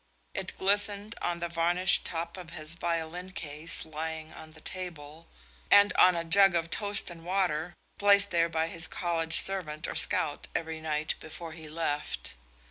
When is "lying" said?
3.85-4.33